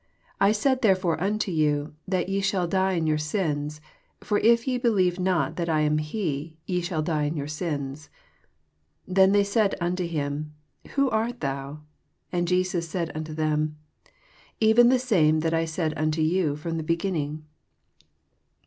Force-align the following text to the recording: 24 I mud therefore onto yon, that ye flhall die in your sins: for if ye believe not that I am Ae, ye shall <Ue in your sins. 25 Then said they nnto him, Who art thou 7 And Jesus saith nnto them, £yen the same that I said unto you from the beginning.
24 0.39 0.71
I 0.71 0.71
mud 0.73 0.81
therefore 0.81 1.21
onto 1.21 1.51
yon, 1.51 1.95
that 2.07 2.27
ye 2.27 2.41
flhall 2.41 2.67
die 2.67 2.93
in 2.93 3.05
your 3.05 3.19
sins: 3.19 3.79
for 4.21 4.39
if 4.39 4.67
ye 4.67 4.79
believe 4.79 5.19
not 5.19 5.57
that 5.57 5.69
I 5.69 5.81
am 5.81 5.99
Ae, 5.99 6.57
ye 6.65 6.81
shall 6.81 7.03
<Ue 7.07 7.13
in 7.27 7.37
your 7.37 7.47
sins. 7.47 8.09
25 9.05 9.31
Then 9.31 9.45
said 9.45 9.75
they 9.79 9.85
nnto 9.85 10.07
him, 10.07 10.55
Who 10.95 11.07
art 11.11 11.41
thou 11.41 11.81
7 12.31 12.39
And 12.39 12.47
Jesus 12.47 12.89
saith 12.89 13.09
nnto 13.09 13.35
them, 13.35 13.77
£yen 14.59 14.89
the 14.89 14.97
same 14.97 15.41
that 15.41 15.53
I 15.53 15.65
said 15.65 15.93
unto 15.95 16.23
you 16.23 16.55
from 16.55 16.77
the 16.77 16.83
beginning. 16.83 17.45